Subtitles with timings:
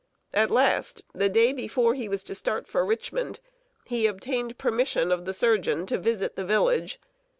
[0.33, 3.39] At last, the day before he was to start for Richmond,
[3.85, 6.99] he obtained permission of the surgeon to visit the village.